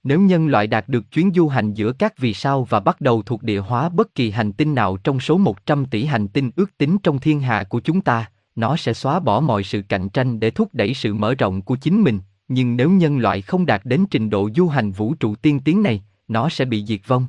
Nếu 0.04 0.22
nhân 0.22 0.48
loại 0.48 0.68
đạt 0.68 0.90
được 0.90 1.12
chuyến 1.12 1.32
du 1.36 1.48
hành 1.48 1.74
giữa 1.74 1.94
các 1.94 2.18
vì 2.18 2.34
sao 2.34 2.64
và 2.64 2.80
bắt 2.80 3.02
đầu 3.02 3.22
thuộc 3.22 3.44
địa 3.44 3.60
hóa 3.60 3.90
bất 3.90 4.16
kỳ 4.16 4.32
hành 4.32 4.54
tinh 4.54 4.76
nào 4.76 4.98
trong 4.98 5.20
số 5.20 5.38
100 5.38 5.86
tỷ 5.86 6.06
hành 6.06 6.28
tinh 6.28 6.52
ước 6.56 6.78
tính 6.78 6.98
trong 7.04 7.20
thiên 7.20 7.40
hạ 7.40 7.64
của 7.70 7.80
chúng 7.80 8.02
ta, 8.02 8.30
nó 8.56 8.76
sẽ 8.76 8.94
xóa 8.94 9.20
bỏ 9.20 9.40
mọi 9.40 9.64
sự 9.64 9.82
cạnh 9.90 10.10
tranh 10.10 10.40
để 10.40 10.52
thúc 10.52 10.70
đẩy 10.74 10.94
sự 10.94 11.14
mở 11.14 11.36
rộng 11.36 11.62
của 11.62 11.76
chính 11.76 12.02
mình, 12.02 12.20
nhưng 12.54 12.78
nếu 12.78 12.90
nhân 12.90 13.18
loại 13.18 13.42
không 13.42 13.66
đạt 13.66 13.82
đến 13.84 14.06
trình 14.12 14.30
độ 14.30 14.50
du 14.56 14.68
hành 14.68 14.92
vũ 14.92 15.14
trụ 15.14 15.36
tiên 15.36 15.60
tiến 15.60 15.84
này, 15.84 16.04
nó 16.28 16.50
sẽ 16.50 16.66
bị 16.66 16.86
diệt 16.86 17.02
vong. 17.08 17.28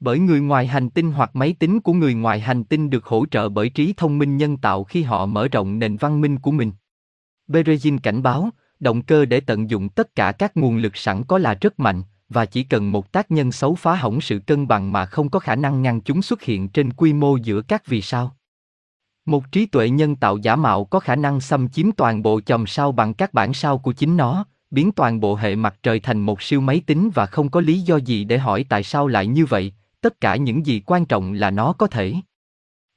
Bởi 0.00 0.18
người 0.18 0.40
ngoài 0.40 0.66
hành 0.66 0.90
tinh 0.90 1.12
hoặc 1.12 1.36
máy 1.36 1.54
tính 1.58 1.80
của 1.80 1.92
người 1.92 2.14
ngoài 2.14 2.40
hành 2.40 2.64
tinh 2.64 2.90
được 2.90 3.04
hỗ 3.04 3.26
trợ 3.26 3.48
bởi 3.48 3.68
trí 3.68 3.94
thông 3.96 4.18
minh 4.18 4.36
nhân 4.36 4.56
tạo 4.56 4.84
khi 4.84 5.02
họ 5.02 5.26
mở 5.26 5.48
rộng 5.48 5.78
nền 5.78 5.96
văn 5.96 6.20
minh 6.20 6.38
của 6.38 6.50
mình. 6.50 6.72
Berezin 7.48 7.98
cảnh 7.98 8.22
báo, 8.22 8.50
động 8.80 9.02
cơ 9.02 9.24
để 9.24 9.40
tận 9.40 9.70
dụng 9.70 9.88
tất 9.88 10.14
cả 10.14 10.32
các 10.32 10.56
nguồn 10.56 10.76
lực 10.76 10.96
sẵn 10.96 11.24
có 11.24 11.38
là 11.38 11.54
rất 11.54 11.80
mạnh, 11.80 12.02
và 12.28 12.46
chỉ 12.46 12.62
cần 12.62 12.92
một 12.92 13.12
tác 13.12 13.30
nhân 13.30 13.52
xấu 13.52 13.74
phá 13.74 13.94
hỏng 13.94 14.20
sự 14.20 14.38
cân 14.46 14.68
bằng 14.68 14.92
mà 14.92 15.06
không 15.06 15.30
có 15.30 15.38
khả 15.38 15.56
năng 15.56 15.82
ngăn 15.82 16.00
chúng 16.00 16.22
xuất 16.22 16.42
hiện 16.42 16.68
trên 16.68 16.92
quy 16.92 17.12
mô 17.12 17.36
giữa 17.36 17.62
các 17.62 17.86
vì 17.86 18.02
sao. 18.02 18.36
Một 19.30 19.52
trí 19.52 19.66
tuệ 19.66 19.90
nhân 19.90 20.16
tạo 20.16 20.36
giả 20.36 20.56
mạo 20.56 20.84
có 20.84 21.00
khả 21.00 21.16
năng 21.16 21.40
xâm 21.40 21.68
chiếm 21.68 21.92
toàn 21.92 22.22
bộ 22.22 22.40
chòm 22.40 22.66
sao 22.66 22.92
bằng 22.92 23.14
các 23.14 23.34
bản 23.34 23.54
sao 23.54 23.78
của 23.78 23.92
chính 23.92 24.16
nó, 24.16 24.44
biến 24.70 24.92
toàn 24.92 25.20
bộ 25.20 25.34
hệ 25.34 25.56
mặt 25.56 25.74
trời 25.82 26.00
thành 26.00 26.20
một 26.20 26.42
siêu 26.42 26.60
máy 26.60 26.82
tính 26.86 27.10
và 27.14 27.26
không 27.26 27.50
có 27.50 27.60
lý 27.60 27.80
do 27.80 27.96
gì 27.96 28.24
để 28.24 28.38
hỏi 28.38 28.64
tại 28.68 28.82
sao 28.82 29.06
lại 29.06 29.26
như 29.26 29.46
vậy, 29.46 29.72
tất 30.00 30.20
cả 30.20 30.36
những 30.36 30.66
gì 30.66 30.82
quan 30.86 31.06
trọng 31.06 31.32
là 31.32 31.50
nó 31.50 31.72
có 31.72 31.86
thể. 31.86 32.14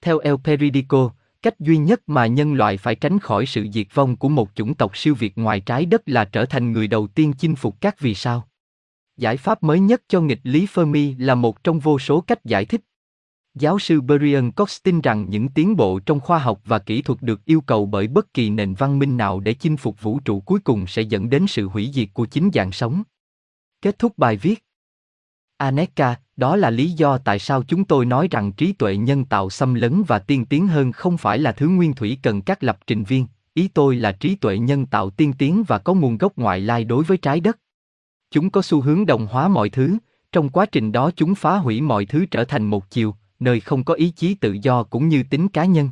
Theo 0.01 0.19
El 0.19 0.35
Peridico, 0.43 1.11
cách 1.41 1.59
duy 1.59 1.77
nhất 1.77 2.01
mà 2.07 2.27
nhân 2.27 2.53
loại 2.53 2.77
phải 2.77 2.95
tránh 2.95 3.19
khỏi 3.19 3.45
sự 3.45 3.67
diệt 3.73 3.87
vong 3.93 4.15
của 4.15 4.29
một 4.29 4.49
chủng 4.55 4.73
tộc 4.73 4.97
siêu 4.97 5.15
việt 5.15 5.37
ngoài 5.37 5.59
trái 5.59 5.85
đất 5.85 6.01
là 6.05 6.25
trở 6.25 6.45
thành 6.45 6.71
người 6.71 6.87
đầu 6.87 7.07
tiên 7.07 7.33
chinh 7.33 7.55
phục 7.55 7.81
các 7.81 7.99
vì 7.99 8.13
sao. 8.13 8.47
Giải 9.17 9.37
pháp 9.37 9.63
mới 9.63 9.79
nhất 9.79 10.01
cho 10.07 10.21
nghịch 10.21 10.41
lý 10.43 10.65
Fermi 10.73 11.15
là 11.17 11.35
một 11.35 11.63
trong 11.63 11.79
vô 11.79 11.99
số 11.99 12.21
cách 12.21 12.45
giải 12.45 12.65
thích. 12.65 12.81
Giáo 13.53 13.79
sư 13.79 14.01
Brian 14.01 14.51
Cox 14.51 14.77
tin 14.83 15.01
rằng 15.01 15.25
những 15.29 15.49
tiến 15.49 15.75
bộ 15.75 15.99
trong 15.99 16.19
khoa 16.19 16.39
học 16.39 16.61
và 16.65 16.79
kỹ 16.79 17.01
thuật 17.01 17.21
được 17.21 17.45
yêu 17.45 17.61
cầu 17.61 17.85
bởi 17.85 18.07
bất 18.07 18.33
kỳ 18.33 18.49
nền 18.49 18.73
văn 18.73 18.99
minh 18.99 19.17
nào 19.17 19.39
để 19.39 19.53
chinh 19.53 19.77
phục 19.77 20.01
vũ 20.01 20.19
trụ 20.19 20.39
cuối 20.39 20.59
cùng 20.59 20.87
sẽ 20.87 21.01
dẫn 21.01 21.29
đến 21.29 21.45
sự 21.47 21.67
hủy 21.67 21.89
diệt 21.93 22.09
của 22.13 22.25
chính 22.25 22.49
dạng 22.53 22.71
sống. 22.71 23.03
Kết 23.81 23.99
thúc 23.99 24.17
bài 24.17 24.37
viết. 24.37 24.63
Aneka, 25.57 26.15
đó 26.35 26.55
là 26.55 26.69
lý 26.69 26.91
do 26.91 27.17
tại 27.17 27.39
sao 27.39 27.63
chúng 27.63 27.85
tôi 27.85 28.05
nói 28.05 28.27
rằng 28.31 28.51
trí 28.51 28.73
tuệ 28.73 28.97
nhân 28.97 29.25
tạo 29.25 29.49
xâm 29.49 29.73
lấn 29.73 30.03
và 30.03 30.19
tiên 30.19 30.45
tiến 30.45 30.67
hơn 30.67 30.91
không 30.91 31.17
phải 31.17 31.39
là 31.39 31.51
thứ 31.51 31.67
nguyên 31.67 31.93
thủy 31.93 32.17
cần 32.23 32.41
các 32.41 32.63
lập 32.63 32.79
trình 32.87 33.03
viên, 33.03 33.27
ý 33.53 33.67
tôi 33.67 33.95
là 33.95 34.11
trí 34.11 34.35
tuệ 34.35 34.57
nhân 34.57 34.85
tạo 34.85 35.09
tiên 35.09 35.33
tiến 35.33 35.63
và 35.67 35.77
có 35.77 35.93
nguồn 35.93 36.17
gốc 36.17 36.37
ngoại 36.37 36.59
lai 36.59 36.83
đối 36.83 37.03
với 37.03 37.17
trái 37.17 37.39
đất. 37.39 37.59
Chúng 38.31 38.49
có 38.49 38.61
xu 38.61 38.81
hướng 38.81 39.05
đồng 39.05 39.27
hóa 39.27 39.47
mọi 39.47 39.69
thứ, 39.69 39.97
trong 40.31 40.49
quá 40.49 40.65
trình 40.65 40.91
đó 40.91 41.11
chúng 41.15 41.35
phá 41.35 41.57
hủy 41.57 41.81
mọi 41.81 42.05
thứ 42.05 42.25
trở 42.31 42.45
thành 42.45 42.65
một 42.65 42.89
chiều, 42.89 43.15
nơi 43.43 43.59
không 43.59 43.83
có 43.83 43.93
ý 43.93 44.09
chí 44.09 44.33
tự 44.33 44.57
do 44.61 44.83
cũng 44.83 45.07
như 45.07 45.23
tính 45.23 45.47
cá 45.47 45.65
nhân. 45.65 45.89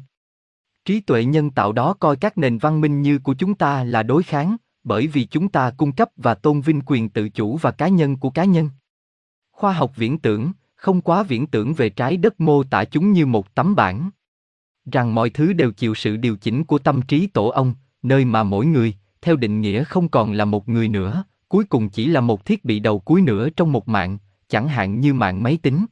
Trí 0.85 0.99
tuệ 0.99 1.25
nhân 1.25 1.51
tạo 1.51 1.71
đó 1.71 1.93
coi 1.93 2.15
các 2.15 2.37
nền 2.37 2.57
văn 2.57 2.81
minh 2.81 3.01
như 3.01 3.19
của 3.19 3.33
chúng 3.33 3.55
ta 3.55 3.83
là 3.83 4.03
đối 4.03 4.23
kháng, 4.23 4.55
bởi 4.83 5.07
vì 5.07 5.25
chúng 5.25 5.49
ta 5.49 5.71
cung 5.77 5.91
cấp 5.91 6.09
và 6.17 6.35
tôn 6.35 6.61
vinh 6.61 6.81
quyền 6.85 7.09
tự 7.09 7.29
chủ 7.29 7.57
và 7.57 7.71
cá 7.71 7.87
nhân 7.87 8.17
của 8.17 8.29
cá 8.29 8.45
nhân. 8.45 8.69
Khoa 9.51 9.73
học 9.73 9.91
viễn 9.95 10.19
tưởng, 10.19 10.51
không 10.75 11.01
quá 11.01 11.23
viễn 11.23 11.47
tưởng 11.47 11.73
về 11.73 11.89
trái 11.89 12.17
đất 12.17 12.39
mô 12.39 12.63
tả 12.63 12.85
chúng 12.85 13.11
như 13.11 13.25
một 13.25 13.55
tấm 13.55 13.75
bản. 13.75 14.09
Rằng 14.91 15.15
mọi 15.15 15.29
thứ 15.29 15.53
đều 15.53 15.71
chịu 15.71 15.95
sự 15.95 16.17
điều 16.17 16.35
chỉnh 16.37 16.63
của 16.63 16.79
tâm 16.79 17.01
trí 17.01 17.27
tổ 17.27 17.47
ông, 17.47 17.73
nơi 18.03 18.25
mà 18.25 18.43
mỗi 18.43 18.65
người, 18.65 18.95
theo 19.21 19.35
định 19.35 19.61
nghĩa 19.61 19.83
không 19.83 20.09
còn 20.09 20.33
là 20.33 20.45
một 20.45 20.69
người 20.69 20.87
nữa, 20.87 21.23
cuối 21.47 21.63
cùng 21.63 21.89
chỉ 21.89 22.07
là 22.07 22.21
một 22.21 22.45
thiết 22.45 22.65
bị 22.65 22.79
đầu 22.79 22.99
cuối 22.99 23.21
nữa 23.21 23.49
trong 23.49 23.71
một 23.71 23.87
mạng, 23.87 24.17
chẳng 24.47 24.67
hạn 24.67 24.99
như 24.99 25.13
mạng 25.13 25.43
máy 25.43 25.57
tính. 25.61 25.85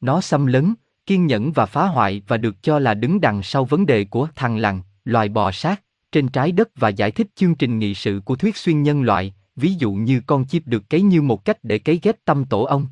Nó 0.00 0.20
xâm 0.20 0.46
lấn, 0.46 0.74
kiên 1.06 1.26
nhẫn 1.26 1.52
và 1.52 1.66
phá 1.66 1.86
hoại 1.86 2.22
và 2.28 2.36
được 2.36 2.62
cho 2.62 2.78
là 2.78 2.94
đứng 2.94 3.20
đằng 3.20 3.42
sau 3.42 3.64
vấn 3.64 3.86
đề 3.86 4.04
của 4.04 4.28
thằng 4.34 4.56
lằn, 4.56 4.80
loài 5.04 5.28
bò 5.28 5.52
sát, 5.52 5.82
trên 6.12 6.28
trái 6.28 6.52
đất 6.52 6.68
và 6.76 6.88
giải 6.88 7.10
thích 7.10 7.26
chương 7.34 7.54
trình 7.54 7.78
nghị 7.78 7.94
sự 7.94 8.20
của 8.24 8.36
thuyết 8.36 8.56
xuyên 8.56 8.82
nhân 8.82 9.02
loại, 9.02 9.34
ví 9.56 9.74
dụ 9.78 9.92
như 9.92 10.20
con 10.26 10.46
chip 10.46 10.66
được 10.66 10.90
cấy 10.90 11.02
như 11.02 11.22
một 11.22 11.44
cách 11.44 11.64
để 11.64 11.78
cấy 11.78 12.00
ghép 12.02 12.16
tâm 12.24 12.44
tổ 12.44 12.62
ong. 12.62 12.86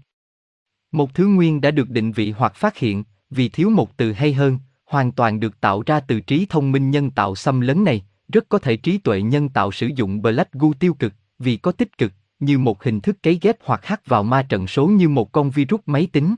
Một 0.92 1.14
thứ 1.14 1.26
nguyên 1.26 1.60
đã 1.60 1.70
được 1.70 1.90
định 1.90 2.12
vị 2.12 2.30
hoặc 2.30 2.54
phát 2.54 2.76
hiện, 2.76 3.04
vì 3.30 3.48
thiếu 3.48 3.70
một 3.70 3.96
từ 3.96 4.12
hay 4.12 4.32
hơn, 4.32 4.58
hoàn 4.84 5.12
toàn 5.12 5.40
được 5.40 5.60
tạo 5.60 5.82
ra 5.86 6.00
từ 6.00 6.20
trí 6.20 6.46
thông 6.48 6.72
minh 6.72 6.90
nhân 6.90 7.10
tạo 7.10 7.34
xâm 7.34 7.60
lấn 7.60 7.84
này, 7.84 8.04
rất 8.32 8.48
có 8.48 8.58
thể 8.58 8.76
trí 8.76 8.98
tuệ 8.98 9.22
nhân 9.22 9.48
tạo 9.48 9.72
sử 9.72 9.90
dụng 9.96 10.22
Black 10.22 10.52
Goo 10.52 10.68
tiêu 10.78 10.94
cực, 10.94 11.12
vì 11.38 11.56
có 11.56 11.72
tích 11.72 11.98
cực, 11.98 12.12
như 12.40 12.58
một 12.58 12.84
hình 12.84 13.00
thức 13.00 13.22
cấy 13.22 13.38
ghép 13.42 13.56
hoặc 13.64 13.84
hắc 13.84 14.06
vào 14.06 14.22
ma 14.22 14.42
trận 14.42 14.66
số 14.66 14.86
như 14.86 15.08
một 15.08 15.32
con 15.32 15.50
virus 15.50 15.80
máy 15.86 16.08
tính. 16.12 16.34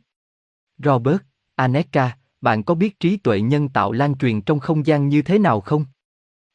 Robert, 0.85 1.21
Aneka, 1.55 2.17
bạn 2.41 2.63
có 2.63 2.75
biết 2.75 3.01
trí 3.01 3.17
tuệ 3.17 3.41
nhân 3.41 3.69
tạo 3.69 3.93
lan 3.93 4.19
truyền 4.19 4.41
trong 4.41 4.61
không 4.61 4.87
gian 4.87 5.09
như 5.09 5.23
thế 5.23 5.39
nào 5.39 5.61
không? 5.61 5.85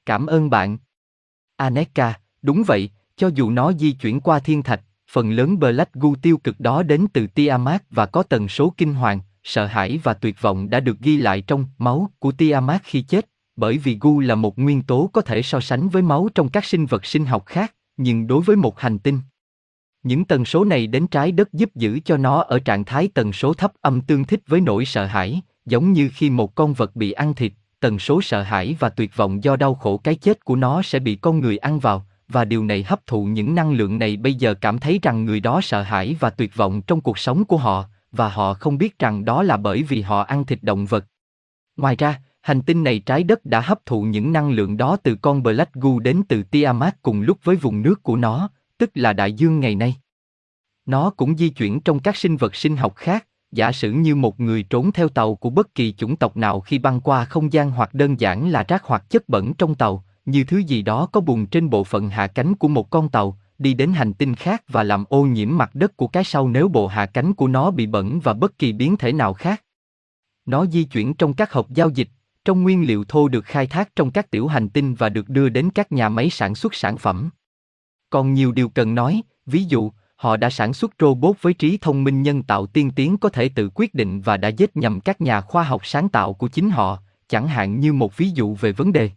Cảm 0.05 0.25
ơn 0.25 0.49
bạn. 0.49 0.77
Aneka, 1.55 2.19
đúng 2.41 2.63
vậy, 2.67 2.89
cho 3.15 3.27
dù 3.27 3.49
nó 3.49 3.73
di 3.73 3.91
chuyển 3.91 4.19
qua 4.19 4.39
thiên 4.39 4.63
thạch, 4.63 4.81
phần 5.11 5.31
lớn 5.31 5.59
Black 5.59 5.93
Goo 5.93 6.09
tiêu 6.21 6.37
cực 6.37 6.59
đó 6.59 6.83
đến 6.83 7.05
từ 7.13 7.27
Tiamat 7.27 7.83
và 7.89 8.05
có 8.05 8.23
tần 8.23 8.47
số 8.47 8.73
kinh 8.77 8.93
hoàng, 8.93 9.19
sợ 9.43 9.65
hãi 9.65 9.99
và 10.03 10.13
tuyệt 10.13 10.41
vọng 10.41 10.69
đã 10.69 10.79
được 10.79 10.99
ghi 10.99 11.17
lại 11.17 11.41
trong 11.41 11.65
máu 11.77 12.09
của 12.19 12.31
Tiamat 12.31 12.81
khi 12.83 13.01
chết, 13.01 13.29
bởi 13.55 13.77
vì 13.77 13.97
Gu 14.01 14.19
là 14.19 14.35
một 14.35 14.59
nguyên 14.59 14.83
tố 14.83 15.09
có 15.13 15.21
thể 15.21 15.41
so 15.41 15.59
sánh 15.59 15.89
với 15.89 16.01
máu 16.01 16.29
trong 16.35 16.49
các 16.49 16.65
sinh 16.65 16.85
vật 16.85 17.05
sinh 17.05 17.25
học 17.25 17.45
khác, 17.45 17.75
nhưng 17.97 18.27
đối 18.27 18.41
với 18.41 18.55
một 18.55 18.79
hành 18.79 18.99
tinh. 18.99 19.19
Những 20.03 20.25
tần 20.25 20.45
số 20.45 20.65
này 20.65 20.87
đến 20.87 21.07
trái 21.07 21.31
đất 21.31 21.53
giúp 21.53 21.75
giữ 21.75 21.99
cho 22.05 22.17
nó 22.17 22.41
ở 22.41 22.59
trạng 22.59 22.85
thái 22.85 23.09
tần 23.13 23.33
số 23.33 23.53
thấp 23.53 23.71
âm 23.81 24.01
tương 24.01 24.23
thích 24.23 24.41
với 24.47 24.61
nỗi 24.61 24.85
sợ 24.85 25.05
hãi, 25.05 25.41
giống 25.65 25.93
như 25.93 26.09
khi 26.13 26.29
một 26.29 26.55
con 26.55 26.73
vật 26.73 26.95
bị 26.95 27.11
ăn 27.11 27.33
thịt, 27.33 27.53
tần 27.79 27.99
số 27.99 28.21
sợ 28.21 28.41
hãi 28.41 28.75
và 28.79 28.89
tuyệt 28.89 29.15
vọng 29.15 29.43
do 29.43 29.55
đau 29.55 29.75
khổ 29.75 29.97
cái 29.97 30.15
chết 30.15 30.45
của 30.45 30.55
nó 30.55 30.81
sẽ 30.81 30.99
bị 30.99 31.15
con 31.15 31.39
người 31.39 31.57
ăn 31.57 31.79
vào, 31.79 32.05
và 32.27 32.45
điều 32.45 32.63
này 32.63 32.83
hấp 32.83 33.07
thụ 33.07 33.25
những 33.25 33.55
năng 33.55 33.71
lượng 33.71 33.99
này 33.99 34.17
bây 34.17 34.33
giờ 34.33 34.53
cảm 34.53 34.79
thấy 34.79 34.99
rằng 35.01 35.25
người 35.25 35.39
đó 35.39 35.61
sợ 35.61 35.81
hãi 35.81 36.15
và 36.19 36.29
tuyệt 36.29 36.55
vọng 36.55 36.81
trong 36.81 37.01
cuộc 37.01 37.17
sống 37.17 37.45
của 37.45 37.57
họ, 37.57 37.85
và 38.11 38.29
họ 38.29 38.53
không 38.53 38.77
biết 38.77 38.99
rằng 38.99 39.25
đó 39.25 39.43
là 39.43 39.57
bởi 39.57 39.83
vì 39.83 40.01
họ 40.01 40.21
ăn 40.21 40.45
thịt 40.45 40.63
động 40.63 40.85
vật. 40.85 41.05
Ngoài 41.77 41.95
ra, 41.95 42.21
hành 42.41 42.61
tinh 42.61 42.83
này 42.83 42.99
trái 42.99 43.23
đất 43.23 43.45
đã 43.45 43.61
hấp 43.61 43.85
thụ 43.85 44.01
những 44.01 44.33
năng 44.33 44.51
lượng 44.51 44.77
đó 44.77 44.97
từ 45.03 45.15
con 45.15 45.43
Black 45.43 45.73
Goo 45.73 45.99
đến 45.99 46.21
từ 46.27 46.43
Tiamat 46.43 47.01
cùng 47.01 47.21
lúc 47.21 47.37
với 47.43 47.55
vùng 47.55 47.81
nước 47.81 48.03
của 48.03 48.15
nó, 48.15 48.49
tức 48.83 48.91
là 48.93 49.13
đại 49.13 49.33
dương 49.33 49.59
ngày 49.59 49.75
nay. 49.75 49.95
Nó 50.85 51.09
cũng 51.09 51.37
di 51.37 51.49
chuyển 51.49 51.79
trong 51.79 51.99
các 51.99 52.17
sinh 52.17 52.37
vật 52.37 52.55
sinh 52.55 52.77
học 52.77 52.95
khác, 52.95 53.27
giả 53.51 53.71
sử 53.71 53.91
như 53.91 54.15
một 54.15 54.39
người 54.39 54.63
trốn 54.63 54.91
theo 54.91 55.09
tàu 55.09 55.35
của 55.35 55.49
bất 55.49 55.75
kỳ 55.75 55.93
chủng 55.93 56.15
tộc 56.15 56.37
nào 56.37 56.61
khi 56.61 56.79
băng 56.79 57.01
qua 57.01 57.25
không 57.25 57.53
gian 57.53 57.71
hoặc 57.71 57.93
đơn 57.93 58.19
giản 58.19 58.49
là 58.49 58.63
rác 58.67 58.83
hoặc 58.83 59.09
chất 59.09 59.29
bẩn 59.29 59.53
trong 59.53 59.75
tàu, 59.75 60.03
như 60.25 60.43
thứ 60.43 60.57
gì 60.57 60.81
đó 60.81 61.05
có 61.05 61.21
bùn 61.21 61.45
trên 61.45 61.69
bộ 61.69 61.83
phận 61.83 62.09
hạ 62.09 62.27
cánh 62.27 62.55
của 62.55 62.67
một 62.67 62.89
con 62.89 63.09
tàu, 63.09 63.37
đi 63.57 63.73
đến 63.73 63.93
hành 63.93 64.13
tinh 64.13 64.35
khác 64.35 64.63
và 64.67 64.83
làm 64.83 65.05
ô 65.09 65.23
nhiễm 65.23 65.57
mặt 65.57 65.75
đất 65.75 65.97
của 65.97 66.07
cái 66.07 66.23
sau 66.23 66.47
nếu 66.47 66.67
bộ 66.67 66.87
hạ 66.87 67.05
cánh 67.05 67.33
của 67.33 67.47
nó 67.47 67.71
bị 67.71 67.87
bẩn 67.87 68.19
và 68.19 68.33
bất 68.33 68.57
kỳ 68.57 68.73
biến 68.73 68.97
thể 68.97 69.13
nào 69.13 69.33
khác. 69.33 69.63
Nó 70.45 70.65
di 70.65 70.83
chuyển 70.83 71.13
trong 71.13 71.33
các 71.33 71.53
hộp 71.53 71.69
giao 71.69 71.89
dịch, 71.89 72.09
trong 72.45 72.63
nguyên 72.63 72.87
liệu 72.87 73.03
thô 73.03 73.27
được 73.27 73.45
khai 73.45 73.67
thác 73.67 73.95
trong 73.95 74.11
các 74.11 74.31
tiểu 74.31 74.47
hành 74.47 74.69
tinh 74.69 74.95
và 74.95 75.09
được 75.09 75.29
đưa 75.29 75.49
đến 75.49 75.69
các 75.69 75.91
nhà 75.91 76.09
máy 76.09 76.29
sản 76.29 76.55
xuất 76.55 76.73
sản 76.73 76.97
phẩm. 76.97 77.29
Còn 78.13 78.33
nhiều 78.33 78.51
điều 78.51 78.69
cần 78.69 78.95
nói, 78.95 79.21
ví 79.45 79.63
dụ, 79.63 79.91
họ 80.15 80.37
đã 80.37 80.49
sản 80.49 80.73
xuất 80.73 80.91
robot 80.99 81.35
với 81.41 81.53
trí 81.53 81.77
thông 81.77 82.03
minh 82.03 82.21
nhân 82.21 82.43
tạo 82.43 82.65
tiên 82.65 82.91
tiến 82.91 83.17
có 83.17 83.29
thể 83.29 83.49
tự 83.49 83.69
quyết 83.75 83.93
định 83.93 84.21
và 84.21 84.37
đã 84.37 84.47
giết 84.47 84.77
nhầm 84.77 84.99
các 84.99 85.21
nhà 85.21 85.41
khoa 85.41 85.63
học 85.63 85.81
sáng 85.85 86.09
tạo 86.09 86.33
của 86.33 86.47
chính 86.47 86.69
họ, 86.69 86.99
chẳng 87.27 87.47
hạn 87.47 87.79
như 87.79 87.93
một 87.93 88.17
ví 88.17 88.29
dụ 88.29 88.55
về 88.55 88.71
vấn 88.71 88.93
đề. 88.93 89.09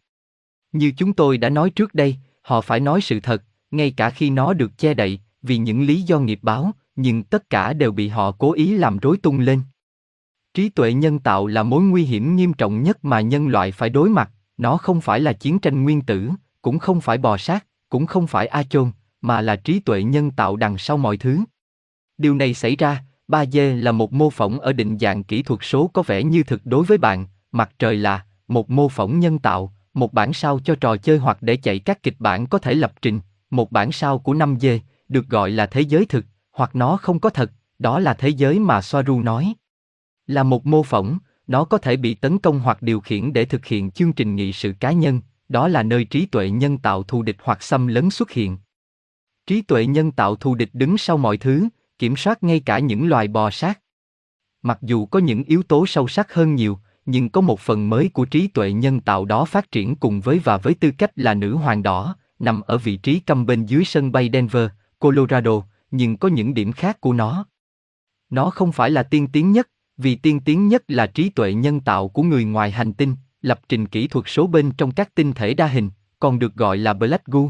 Như 0.73 0.93
chúng 0.97 1.12
tôi 1.12 1.38
đã 1.38 1.49
nói 1.49 1.71
trước 1.71 1.95
đây, 1.95 2.17
họ 2.43 2.61
phải 2.61 2.81
nói 2.81 3.00
sự 3.00 3.21
thật, 3.21 3.43
ngay 3.71 3.91
cả 3.91 4.11
khi 4.11 4.31
nó 4.31 4.53
được 4.53 4.79
che 4.79 4.95
đậy, 4.95 5.21
vì 5.43 5.59
những 5.59 5.83
lý 5.83 6.03
do 6.03 6.19
nghiệp 6.19 6.38
báo, 6.43 6.71
nhưng 6.97 7.23
tất 7.23 7.50
cả 7.50 7.73
đều 7.73 7.93
bị 7.93 8.09
họ 8.09 8.33
cố 8.33 8.53
ý 8.53 8.76
làm 8.76 8.99
rối 8.99 9.17
tung 9.17 9.41
lên. 9.41 9.61
Trí 10.55 10.69
tuệ 10.69 10.93
nhân 10.93 11.19
tạo 11.19 11.47
là 11.47 11.62
mối 11.62 11.83
nguy 11.83 12.05
hiểm 12.05 12.37
nghiêm 12.37 12.53
trọng 12.53 12.83
nhất 12.83 13.05
mà 13.05 13.21
nhân 13.21 13.49
loại 13.49 13.73
phải 13.73 13.88
đối 13.88 14.11
mặt, 14.11 14.31
nó 14.57 14.76
không 14.76 15.00
phải 15.00 15.21
là 15.21 15.33
chiến 15.33 15.59
tranh 15.59 15.83
nguyên 15.83 16.00
tử, 16.00 16.31
cũng 16.62 16.79
không 16.79 17.00
phải 17.00 17.19
bò 17.19 17.37
sát, 17.37 17.67
cũng 17.88 18.07
không 18.07 18.26
phải 18.26 18.47
A 18.47 18.62
chôn, 18.62 18.90
mà 19.21 19.40
là 19.40 19.57
trí 19.57 19.81
tuệ 19.81 20.02
nhân 20.02 20.31
tạo 20.31 20.57
đằng 20.57 20.78
sau 20.78 20.97
mọi 20.97 21.16
thứ. 21.16 21.40
Điều 22.19 22.35
này 22.35 22.55
xảy 22.55 22.76
ra, 22.76 23.02
3D 23.28 23.83
là 23.83 23.93
một 23.93 24.12
mô 24.12 24.31
phỏng 24.31 24.61
ở 24.61 24.73
định 24.73 24.99
dạng 24.99 25.25
kỹ 25.25 25.43
thuật 25.43 25.61
số 25.62 25.87
có 25.87 26.02
vẻ 26.02 26.23
như 26.23 26.43
thực 26.43 26.66
đối 26.66 26.85
với 26.85 26.99
bạn, 26.99 27.26
mặt 27.52 27.71
trời 27.78 27.97
là 27.97 28.25
một 28.49 28.71
mô 28.71 28.88
phỏng 28.88 29.21
nhân 29.21 29.38
tạo, 29.38 29.73
một 29.95 30.12
bản 30.12 30.33
sao 30.33 30.61
cho 30.64 30.75
trò 30.75 30.97
chơi 30.97 31.19
hoặc 31.19 31.38
để 31.40 31.57
chạy 31.57 31.78
các 31.78 32.02
kịch 32.02 32.16
bản 32.19 32.47
có 32.47 32.59
thể 32.59 32.75
lập 32.75 32.93
trình, 33.02 33.21
một 33.50 33.73
bản 33.73 33.93
sao 33.93 34.19
của 34.19 34.35
5D, 34.35 34.78
được 35.09 35.28
gọi 35.28 35.50
là 35.50 35.66
thế 35.66 35.81
giới 35.81 36.07
thực, 36.07 36.25
hoặc 36.50 36.76
nó 36.76 36.97
không 36.97 37.21
có 37.21 37.31
thật, 37.31 37.52
đó 37.78 37.99
là 37.99 38.14
thế 38.14 38.28
giới 38.28 38.59
mà 38.59 38.83
Soaru 38.83 39.21
nói. 39.21 39.55
Là 40.26 40.43
một 40.43 40.66
mô 40.66 40.83
phỏng, 40.83 41.19
nó 41.47 41.64
có 41.64 41.78
thể 41.78 41.97
bị 41.97 42.14
tấn 42.14 42.38
công 42.38 42.61
hoặc 42.61 42.83
điều 42.83 43.00
khiển 43.00 43.33
để 43.33 43.45
thực 43.45 43.66
hiện 43.66 43.90
chương 43.90 44.12
trình 44.12 44.37
nghị 44.37 44.52
sự 44.52 44.73
cá 44.81 44.93
nhân, 44.93 45.21
đó 45.49 45.69
là 45.69 45.83
nơi 45.83 46.05
trí 46.05 46.26
tuệ 46.26 46.50
nhân 46.50 46.79
tạo 46.79 47.03
thù 47.03 47.23
địch 47.23 47.37
hoặc 47.43 47.62
xâm 47.62 47.87
lấn 47.87 48.11
xuất 48.11 48.31
hiện. 48.31 48.59
Trí 49.47 49.62
tuệ 49.62 49.87
nhân 49.87 50.12
tạo 50.12 50.37
thù 50.37 50.55
địch 50.55 50.71
đứng 50.73 50.99
sau 50.99 51.17
mọi 51.17 51.37
thứ, 51.37 51.69
kiểm 51.99 52.17
soát 52.17 52.43
ngay 52.43 52.61
cả 52.61 52.79
những 52.79 53.09
loài 53.09 53.29
bò 53.29 53.50
sát. 53.50 53.81
Mặc 54.62 54.79
dù 54.83 55.07
có 55.07 55.19
những 55.19 55.45
yếu 55.45 55.62
tố 55.62 55.87
sâu 55.87 56.09
sắc 56.09 56.35
hơn 56.35 56.55
nhiều, 56.55 56.79
nhưng 57.07 57.29
có 57.29 57.41
một 57.41 57.61
phần 57.61 57.91
mới 57.91 58.09
của 58.09 58.25
trí 58.25 58.49
tuệ 58.49 58.73
nhân 58.73 59.00
tạo 59.00 59.25
đó 59.25 59.45
phát 59.45 59.73
triển 59.73 59.97
cùng 59.97 60.21
với 60.21 60.38
và 60.38 60.57
với 60.57 60.75
tư 60.75 60.91
cách 60.99 61.11
là 61.17 61.35
nữ 61.35 61.57
hoàng 61.57 61.83
đỏ, 61.83 62.17
nằm 62.38 62.61
ở 62.61 62.79
vị 62.79 62.97
trí 62.97 63.21
cầm 63.21 63.47
bên 63.47 63.67
dưới 63.67 63.85
sân 63.85 64.12
bay 64.12 64.31
Denver, 64.33 64.69
Colorado, 64.99 65.62
nhưng 65.91 66.17
có 66.17 66.29
những 66.29 66.55
điểm 66.55 66.73
khác 66.73 67.00
của 67.00 67.12
nó. 67.12 67.47
Nó 68.31 68.50
không 68.50 68.73
phải 68.73 68.91
là 68.91 69.03
tiên 69.03 69.29
tiến 69.33 69.53
nhất, 69.53 69.69
vì 69.97 70.17
tiên 70.17 70.41
tiến 70.41 70.69
nhất 70.69 70.85
là 70.88 71.07
trí 71.07 71.31
tuệ 71.31 71.55
nhân 71.55 71.81
tạo 71.81 72.09
của 72.09 72.23
người 72.23 72.45
ngoài 72.45 72.71
hành 72.71 72.93
tinh, 72.93 73.17
lập 73.47 73.61
trình 73.69 73.87
kỹ 73.87 74.07
thuật 74.07 74.25
số 74.29 74.47
bên 74.47 74.71
trong 74.79 74.91
các 74.91 75.15
tinh 75.15 75.33
thể 75.33 75.55
đa 75.55 75.67
hình, 75.67 75.91
còn 76.21 76.38
được 76.38 76.55
gọi 76.55 76.76
là 76.76 76.95
Black 76.95 77.26
Goo. 77.26 77.43